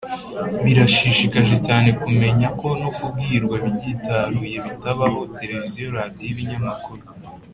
[0.63, 7.03] Birashishikaje cyane kumenya ko no ku birwa byitaruye bitabaho televiziyo radiyo ibinyamakuru